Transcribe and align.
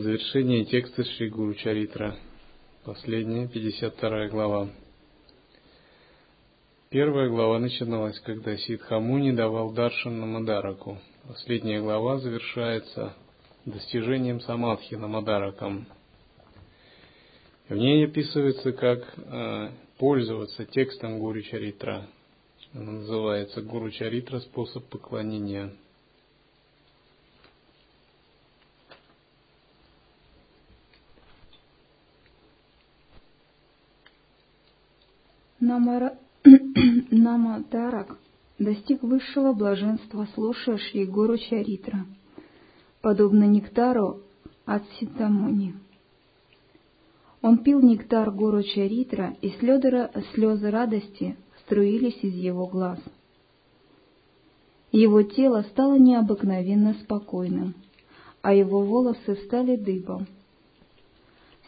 Завершение 0.00 0.64
текста 0.64 1.02
Шри 1.02 1.28
Гуру 1.28 1.54
Чаритра. 1.54 2.16
Последняя, 2.84 3.48
52 3.48 4.28
глава. 4.28 4.68
Первая 6.88 7.28
глава 7.28 7.58
начиналась, 7.58 8.20
когда 8.20 8.56
Сидхамуни 8.56 9.32
давал 9.32 9.72
даршан 9.72 10.20
Намадараку. 10.20 10.98
Последняя 11.26 11.80
глава 11.80 12.18
завершается 12.18 13.16
достижением 13.64 14.40
самадхи 14.40 14.94
Намадараком. 14.94 15.88
В 17.68 17.74
ней 17.74 18.06
описывается, 18.06 18.70
как 18.70 19.00
э, 19.16 19.70
пользоваться 19.98 20.64
текстом 20.64 21.18
Гуру 21.18 21.42
Чаритра. 21.42 22.06
Она 22.72 22.92
называется 22.92 23.62
Гуру 23.62 23.90
Чаритра 23.90 24.38
способ 24.38 24.84
поклонения. 24.88 25.72
Намадарак 37.10 38.18
достиг 38.58 39.02
высшего 39.02 39.52
блаженства, 39.52 40.26
слушая 40.34 40.78
Шри 40.78 41.04
Гуру 41.04 41.36
Чаритра, 41.36 42.06
подобно 43.02 43.44
нектару 43.44 44.22
от 44.64 44.82
Ситамуни. 44.98 45.74
Он 47.42 47.58
пил 47.58 47.82
нектар 47.82 48.30
Гуру 48.30 48.62
Чаритра, 48.62 49.36
и 49.42 49.50
слезы, 49.50 50.70
радости 50.70 51.36
струились 51.60 52.18
из 52.22 52.32
его 52.34 52.66
глаз. 52.66 52.98
Его 54.90 55.22
тело 55.22 55.66
стало 55.70 55.98
необыкновенно 55.98 56.94
спокойным, 56.94 57.74
а 58.40 58.54
его 58.54 58.80
волосы 58.80 59.36
стали 59.44 59.76
дыбом. 59.76 60.26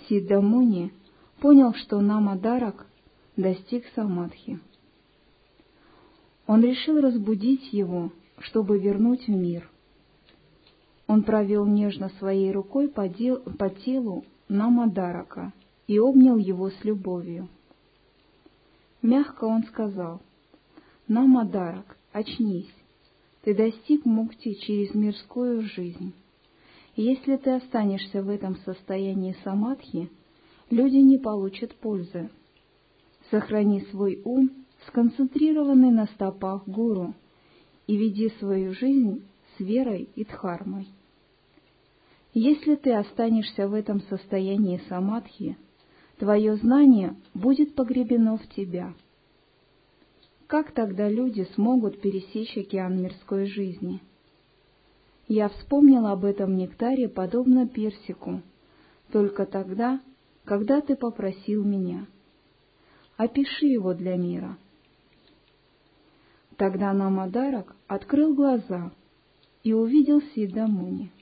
Сиддамуни 0.08 0.94
понял, 1.38 1.74
что 1.74 2.00
Намадарак 2.00 2.86
достиг 3.36 3.84
самадхи. 3.94 4.60
Он 6.46 6.62
решил 6.62 7.00
разбудить 7.00 7.72
его, 7.72 8.12
чтобы 8.38 8.78
вернуть 8.78 9.26
в 9.26 9.30
мир. 9.30 9.70
Он 11.06 11.22
провел 11.22 11.66
нежно 11.66 12.08
своей 12.18 12.52
рукой 12.52 12.88
по, 12.88 13.08
дел, 13.08 13.40
по 13.40 13.68
телу 13.70 14.24
Намадарака 14.48 15.52
и 15.86 15.98
обнял 15.98 16.36
его 16.36 16.70
с 16.70 16.84
любовью. 16.84 17.48
Мягко 19.02 19.44
он 19.44 19.64
сказал, 19.64 20.20
«Намадарак, 21.08 21.96
очнись, 22.12 22.72
ты 23.42 23.54
достиг 23.54 24.04
мукти 24.04 24.54
через 24.54 24.94
мирскую 24.94 25.62
жизнь. 25.62 26.12
Если 26.96 27.36
ты 27.36 27.50
останешься 27.52 28.22
в 28.22 28.28
этом 28.28 28.56
состоянии 28.58 29.36
самадхи, 29.44 30.10
люди 30.68 30.96
не 30.96 31.18
получат 31.18 31.74
пользы. 31.76 32.30
Сохрани 33.30 33.82
свой 33.92 34.20
ум, 34.24 34.50
сконцентрированный 34.88 35.92
на 35.92 36.06
стопах 36.06 36.66
гуру, 36.66 37.14
и 37.86 37.96
веди 37.96 38.30
свою 38.40 38.74
жизнь 38.74 39.22
с 39.56 39.60
верой 39.60 40.08
и 40.16 40.24
дхармой. 40.24 40.88
Если 42.34 42.74
ты 42.74 42.92
останешься 42.92 43.68
в 43.68 43.74
этом 43.74 44.00
состоянии 44.02 44.80
самадхи, 44.88 45.56
твое 46.18 46.56
знание 46.56 47.16
будет 47.34 47.74
погребено 47.74 48.36
в 48.36 48.48
тебя. 48.48 48.94
Как 50.46 50.72
тогда 50.72 51.08
люди 51.08 51.46
смогут 51.54 52.00
пересечь 52.00 52.56
океан 52.56 53.00
мирской 53.00 53.46
жизни? 53.46 54.00
Я 55.28 55.48
вспомнил 55.50 56.06
об 56.06 56.24
этом 56.24 56.56
нектаре 56.56 57.08
подобно 57.08 57.68
персику, 57.68 58.42
только 59.12 59.46
тогда, 59.46 60.00
когда 60.44 60.80
ты 60.80 60.96
попросил 60.96 61.64
меня— 61.64 62.06
Опиши 63.20 63.66
его 63.66 63.92
для 63.92 64.16
мира. 64.16 64.56
Тогда 66.56 66.94
Намадарак 66.94 67.76
открыл 67.86 68.34
глаза 68.34 68.92
и 69.62 69.74
увидел 69.74 70.22
Сидамуни, 70.34 71.12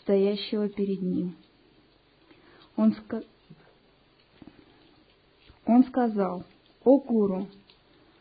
стоящего 0.00 0.70
перед 0.70 1.02
ним. 1.02 1.36
Он, 2.76 2.94
ска... 2.94 3.22
Он 5.66 5.84
сказал, 5.84 6.44
«О 6.82 6.98
Гуру, 6.98 7.46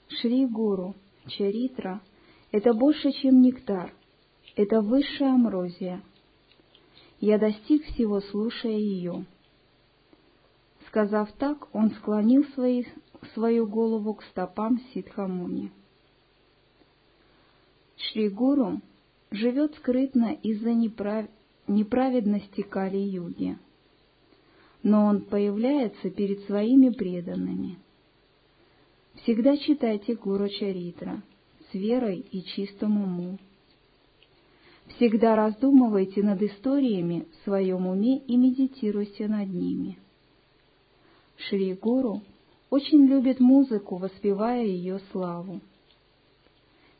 Шри 0.09 0.45
Гуру, 0.45 0.93
Чаритра— 1.27 2.01
это 2.51 2.73
больше, 2.73 3.13
чем 3.13 3.41
нектар, 3.41 3.93
это 4.57 4.81
высшая 4.81 5.33
амрозия. 5.33 6.01
Я 7.21 7.37
достиг 7.37 7.85
всего, 7.85 8.19
слушая 8.19 8.75
ее». 8.75 9.25
Сказав 10.97 11.31
так, 11.33 11.67
он 11.75 11.91
склонил 11.91 12.43
свои, 12.55 12.83
свою 13.35 13.67
голову 13.67 14.15
к 14.15 14.23
стопам 14.23 14.79
Сидхамуни. 14.79 15.71
Шри 17.97 18.29
Гуру 18.29 18.81
живет 19.29 19.75
скрытно 19.75 20.33
из-за 20.41 20.73
неправ... 20.73 21.27
неправедности 21.67 22.61
Кали-юги, 22.61 23.59
но 24.81 25.05
он 25.05 25.21
появляется 25.21 26.09
перед 26.09 26.39
своими 26.45 26.89
преданными. 26.89 27.77
Всегда 29.21 29.55
читайте 29.55 30.15
Гуру 30.15 30.49
Чаритра 30.49 31.21
с 31.69 31.75
верой 31.75 32.25
и 32.31 32.41
чистым 32.41 33.03
умом. 33.03 33.37
Всегда 34.95 35.35
раздумывайте 35.35 36.23
над 36.23 36.41
историями 36.41 37.27
в 37.31 37.43
своем 37.43 37.85
уме 37.85 38.17
и 38.17 38.35
медитируйте 38.35 39.27
над 39.27 39.49
ними– 39.49 39.99
Шри 41.37 41.73
Гуру 41.73 42.21
очень 42.69 43.05
любит 43.05 43.39
музыку, 43.39 43.97
воспевая 43.97 44.65
ее 44.65 44.99
славу. 45.11 45.61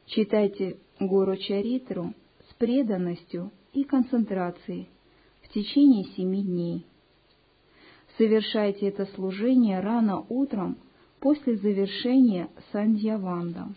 Читайте 0.06 0.78
Гуру 1.00 1.36
Чаритру 1.36 2.14
с 2.50 2.53
преданностью 2.53 3.52
и 3.74 3.84
концентрацией 3.84 4.90
в 5.42 5.50
течение 5.50 6.06
семи 6.16 6.44
дней. 6.44 6.86
Совершайте 8.18 8.88
это 8.88 9.06
служение 9.16 9.80
рано 9.80 10.26
утром 10.30 10.78
после 11.20 11.58
завершения 11.58 12.50
сандьяванда. 12.72 13.68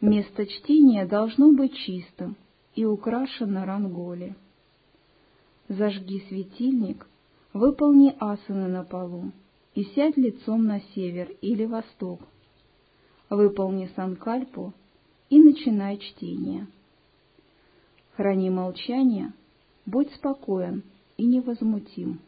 Место 0.00 0.46
чтения 0.46 1.06
должно 1.06 1.52
быть 1.52 1.74
чистым 1.74 2.36
и 2.74 2.84
украшено 2.84 3.64
ранголи. 3.64 4.34
Зажги 5.68 6.24
светильник 6.28 7.06
Выполни 7.52 8.14
асаны 8.20 8.68
на 8.68 8.84
полу 8.84 9.32
и 9.74 9.82
сядь 9.82 10.16
лицом 10.16 10.64
на 10.66 10.80
север 10.94 11.32
или 11.40 11.64
восток. 11.64 12.20
Выполни 13.28 13.90
санкальпу 13.96 14.72
и 15.30 15.40
начинай 15.40 15.98
чтение. 15.98 16.68
Храни 18.14 18.50
молчание, 18.50 19.32
будь 19.84 20.12
спокоен 20.14 20.84
и 21.16 21.26
невозмутим. 21.26 22.20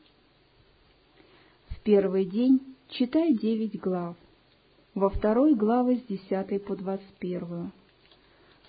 В 1.69 1.81
первый 1.81 2.25
день 2.25 2.61
читай 2.89 3.33
девять 3.33 3.81
глав, 3.81 4.17
во 4.95 5.09
второй 5.09 5.55
главы 5.55 5.99
с 5.99 6.03
десятой 6.03 6.59
по 6.59 6.75
двадцать 6.75 7.15
первую, 7.21 7.71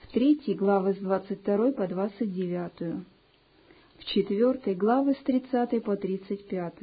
в 0.01 0.11
третьей 0.11 0.53
главы 0.53 0.93
с 0.93 0.97
двадцать 0.97 1.41
второй 1.41 1.73
по 1.73 1.87
двадцать 1.87 2.33
девятую, 2.33 3.05
в 3.97 4.05
четвертой 4.05 4.75
главы 4.75 5.13
с 5.13 5.23
30 5.23 5.83
по 5.83 5.95
35, 5.95 6.73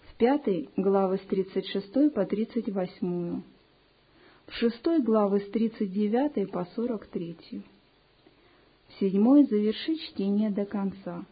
в 0.00 0.14
пятой 0.16 0.68
главы 0.76 1.18
с 1.18 1.22
36 1.22 2.12
по 2.12 2.24
38, 2.24 3.42
в 4.46 4.52
шестой 4.52 5.02
главы 5.02 5.40
с 5.40 5.50
39 5.50 6.50
по 6.50 6.64
43, 6.64 7.62
в 8.88 9.00
седьмой 9.00 9.44
заверши 9.44 9.96
чтение 9.96 10.50
до 10.50 10.64
конца. 10.64 11.24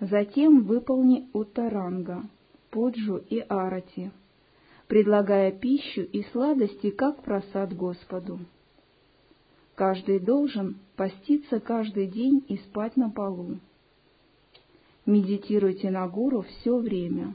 Затем 0.00 0.64
выполни 0.64 1.28
Уттаранга, 1.32 2.24
Пуджу 2.70 3.16
и 3.30 3.38
Арати, 3.38 4.10
предлагая 4.88 5.52
пищу 5.52 6.02
и 6.02 6.22
сладости 6.32 6.90
как 6.90 7.22
просад 7.22 7.74
Господу. 7.74 8.40
Каждый 9.74 10.20
должен 10.20 10.76
поститься 10.94 11.58
каждый 11.58 12.06
день 12.06 12.44
и 12.48 12.58
спать 12.58 12.96
на 12.96 13.10
полу. 13.10 13.58
Медитируйте 15.04 15.90
на 15.90 16.06
гуру 16.08 16.42
все 16.42 16.78
время. 16.78 17.34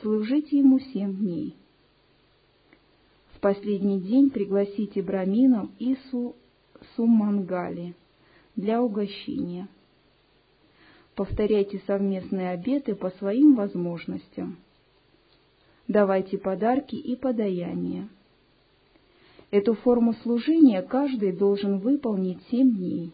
Служите 0.00 0.58
ему 0.58 0.80
семь 0.80 1.16
дней. 1.16 1.56
В 3.34 3.40
последний 3.40 4.00
день 4.00 4.30
пригласите 4.30 5.02
браминов 5.02 5.70
и 5.78 5.96
су, 6.10 6.34
сумангали 6.96 7.94
для 8.56 8.82
угощения. 8.82 9.68
Повторяйте 11.14 11.80
совместные 11.86 12.50
обеты 12.50 12.94
по 12.94 13.10
своим 13.10 13.54
возможностям. 13.54 14.58
Давайте 15.86 16.38
подарки 16.38 16.96
и 16.96 17.14
подаяния 17.14 18.08
Эту 19.50 19.74
форму 19.74 20.14
служения 20.22 20.80
каждый 20.80 21.32
должен 21.32 21.78
выполнить 21.78 22.38
семь 22.50 22.72
дней. 22.72 23.12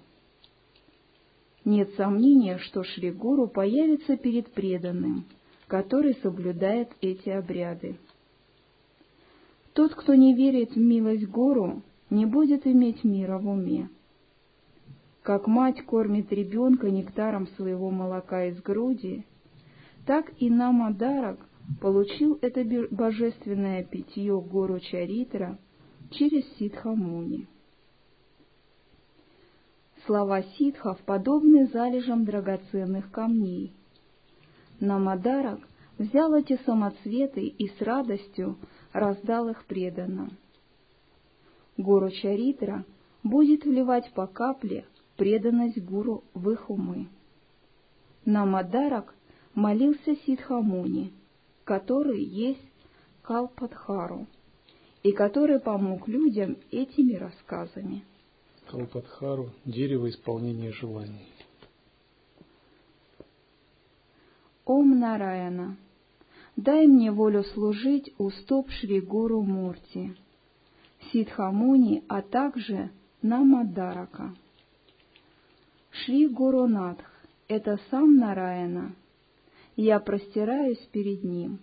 Нет 1.64 1.94
сомнения, 1.96 2.58
что 2.58 2.84
Шри 2.84 3.10
Гуру 3.10 3.48
появится 3.48 4.16
перед 4.16 4.52
преданным, 4.52 5.24
который 5.66 6.14
соблюдает 6.22 6.90
эти 7.00 7.30
обряды. 7.30 7.96
Тот, 9.72 9.94
кто 9.94 10.14
не 10.14 10.34
верит 10.34 10.72
в 10.72 10.78
милость 10.78 11.26
Гуру, 11.26 11.82
не 12.10 12.26
будет 12.26 12.66
иметь 12.66 13.02
мира 13.02 13.38
в 13.38 13.48
уме. 13.48 13.88
Как 15.22 15.46
мать 15.46 15.82
кормит 15.84 16.32
ребенка 16.32 16.90
нектаром 16.90 17.48
своего 17.56 17.90
молока 17.90 18.44
из 18.44 18.60
груди, 18.60 19.24
так 20.06 20.30
и 20.38 20.50
Намадарак 20.50 21.38
получил 21.80 22.38
это 22.42 22.62
божественное 22.90 23.82
питье 23.82 24.40
гору 24.40 24.78
Чаритра 24.78 25.58
через 26.10 26.44
Сидхамуни. 26.56 27.46
Слова 30.06 30.42
ситхов 30.42 31.00
подобны 31.00 31.66
залежам 31.66 32.24
драгоценных 32.24 33.10
камней. 33.10 33.72
Намадарак 34.78 35.60
взял 35.98 36.32
эти 36.34 36.58
самоцветы 36.64 37.46
и 37.46 37.68
с 37.68 37.80
радостью 37.80 38.56
раздал 38.92 39.48
их 39.48 39.64
преданным. 39.64 40.36
Гуру 41.76 42.10
Чаритра 42.10 42.84
будет 43.22 43.64
вливать 43.64 44.12
по 44.12 44.26
капле 44.26 44.86
преданность 45.16 45.82
гуру 45.82 46.22
в 46.34 46.50
их 46.50 46.70
умы. 46.70 47.08
Намадарак 48.24 49.14
молился 49.54 50.14
Сидхамуни, 50.24 51.12
который 51.64 52.22
есть 52.22 52.60
Калпадхару, 53.22 54.26
и 55.06 55.12
который 55.12 55.60
помог 55.60 56.08
людям 56.08 56.56
этими 56.72 57.14
рассказами. 57.14 58.04
Калпадхару– 58.68 59.50
дерево 59.64 60.10
исполнения 60.10 60.72
желаний. 60.72 61.32
Ом 64.64 64.98
Нараяна, 64.98 65.76
дай 66.56 66.88
мне 66.88 67.12
волю 67.12 67.44
служить 67.44 68.12
у 68.18 68.30
стоп 68.30 68.68
Шри 68.70 69.00
Гуру 69.00 69.42
Мурти, 69.42 70.16
Сидхамуни, 71.12 72.02
а 72.08 72.20
также 72.20 72.90
Намадарака. 73.22 74.34
Шри 75.90 76.26
Гуру 76.26 76.66
Надх– 76.66 77.08
это 77.46 77.78
сам 77.92 78.16
Нараяна. 78.16 78.96
Я 79.76 80.00
простираюсь 80.00 80.84
перед 80.90 81.22
ним. 81.22 81.60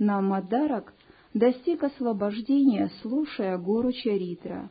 Намадарак 0.00 0.92
достиг 1.34 1.82
освобождения, 1.84 2.90
слушая 3.02 3.58
Гуру 3.58 3.92
Чаритра. 3.92 4.70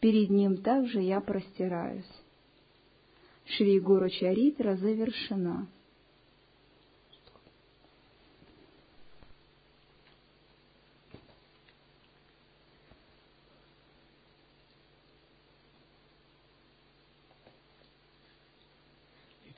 Перед 0.00 0.30
ним 0.30 0.58
также 0.58 1.00
я 1.00 1.20
простираюсь. 1.20 2.08
Шри 3.44 3.80
Гуру 3.80 4.08
Чаритра 4.08 4.76
завершена. 4.76 5.68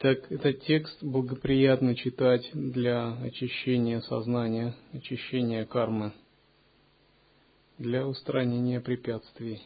Так, 0.01 0.33
этот 0.33 0.63
текст 0.63 1.03
благоприятно 1.03 1.95
читать 1.95 2.49
для 2.55 3.13
очищения 3.21 4.01
сознания, 4.01 4.75
очищения 4.95 5.67
кармы, 5.67 6.15
для 7.77 8.07
устранения 8.07 8.81
препятствий, 8.81 9.61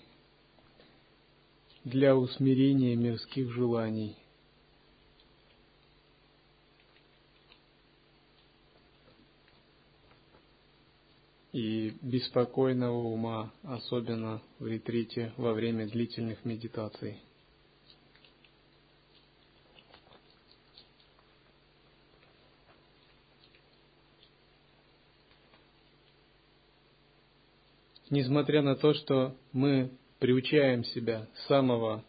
для 1.84 2.16
усмирения 2.16 2.96
мирских 2.96 3.52
желаний. 3.52 4.16
И 11.52 11.94
беспокойного 12.02 13.04
ума, 13.04 13.52
особенно 13.62 14.42
в 14.58 14.66
ретрите 14.66 15.32
во 15.36 15.52
время 15.52 15.86
длительных 15.86 16.44
медитаций. 16.44 17.20
Несмотря 28.10 28.62
на 28.62 28.76
то, 28.76 28.94
что 28.94 29.36
мы 29.52 29.90
приучаем 30.18 30.84
себя 30.84 31.26
с 31.34 31.46
самого 31.46 32.04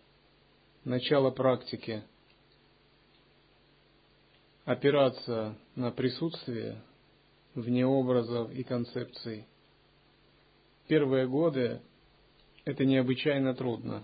начала 0.84 1.32
практики 1.32 2.04
опираться 4.66 5.56
на 5.76 5.92
присутствие 5.92 6.82
вне 7.54 7.86
образов 7.86 8.52
и 8.52 8.64
концепций. 8.64 9.46
Первые 10.88 11.28
годы 11.28 11.82
это 12.66 12.86
необычайно 12.86 13.54
трудно. 13.54 14.04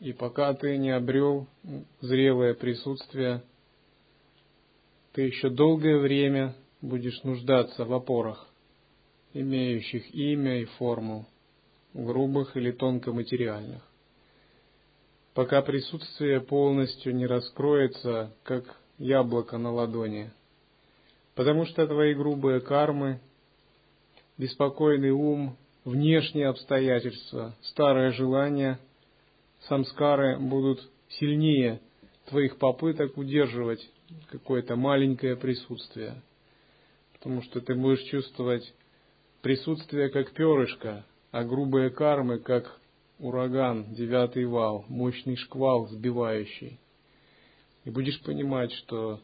И 0.00 0.12
пока 0.12 0.52
ты 0.54 0.76
не 0.76 0.90
обрел 0.90 1.46
зрелое 2.00 2.54
присутствие, 2.54 3.42
ты 5.12 5.22
еще 5.22 5.50
долгое 5.50 5.98
время 5.98 6.54
будешь 6.82 7.22
нуждаться 7.22 7.84
в 7.84 7.92
опорах 7.92 8.53
имеющих 9.34 10.14
имя 10.14 10.62
и 10.62 10.64
форму, 10.64 11.26
грубых 11.92 12.56
или 12.56 12.70
тонкоматериальных. 12.70 13.82
Пока 15.34 15.62
присутствие 15.62 16.40
полностью 16.40 17.14
не 17.14 17.26
раскроется, 17.26 18.32
как 18.44 18.64
яблоко 18.98 19.58
на 19.58 19.72
ладони, 19.72 20.30
потому 21.34 21.66
что 21.66 21.86
твои 21.86 22.14
грубые 22.14 22.60
кармы, 22.60 23.20
беспокойный 24.38 25.10
ум, 25.10 25.56
внешние 25.84 26.48
обстоятельства, 26.48 27.56
старые 27.62 28.12
желания, 28.12 28.78
самскары 29.68 30.38
будут 30.38 30.88
сильнее 31.08 31.80
твоих 32.26 32.56
попыток 32.58 33.16
удерживать 33.16 33.84
какое-то 34.30 34.76
маленькое 34.76 35.36
присутствие, 35.36 36.22
потому 37.14 37.42
что 37.42 37.60
ты 37.60 37.74
будешь 37.74 38.02
чувствовать 38.04 38.72
Присутствие 39.44 40.08
как 40.08 40.32
перышко, 40.32 41.04
а 41.30 41.44
грубые 41.44 41.90
кармы 41.90 42.38
как 42.38 42.80
ураган, 43.18 43.94
девятый 43.94 44.46
вал, 44.46 44.86
мощный 44.88 45.36
шквал 45.36 45.86
сбивающий. 45.88 46.80
И 47.84 47.90
будешь 47.90 48.22
понимать, 48.22 48.72
что 48.72 49.20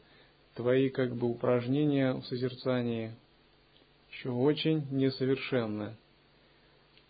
твои 0.56 0.90
как 0.90 1.16
бы 1.16 1.26
упражнения 1.26 2.12
в 2.12 2.22
созерцании 2.26 3.16
еще 4.10 4.28
очень 4.28 4.86
несовершенны. 4.90 5.96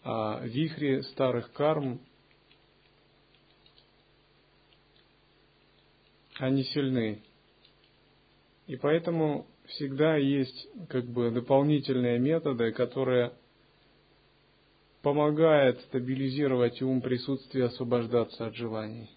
А 0.05 0.41
вихри 0.45 1.01
старых 1.01 1.51
карм, 1.51 2.01
они 6.39 6.63
сильны. 6.63 7.21
И 8.69 8.77
поэтому 8.77 9.49
всегда 9.71 10.17
есть 10.17 10.69
как 10.89 11.05
бы 11.07 11.31
дополнительные 11.31 12.19
методы, 12.19 12.73
которые 12.73 13.33
помогают 15.03 15.81
стабилизировать 15.83 16.83
ум 16.83 17.01
присутствия, 17.01 17.67
освобождаться 17.67 18.47
от 18.47 18.55
желаний. 18.55 19.11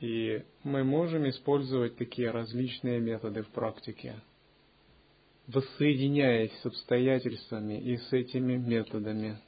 И 0.00 0.44
мы 0.62 0.84
можем 0.84 1.28
использовать 1.28 1.96
такие 1.96 2.30
различные 2.30 3.00
методы 3.00 3.42
в 3.42 3.48
практике, 3.48 4.20
воссоединяясь 5.48 6.52
с 6.60 6.66
обстоятельствами 6.66 7.80
и 7.80 7.96
с 7.96 8.12
этими 8.12 8.56
методами. 8.56 9.38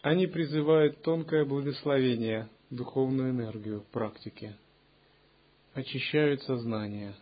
Они 0.00 0.26
призывают 0.26 1.02
тонкое 1.02 1.44
благословение– 1.44 2.48
духовную 2.72 3.30
энергию 3.30 3.80
в 3.80 3.86
практике, 3.86 4.56
очищают 5.74 6.42
сознание– 6.42 7.14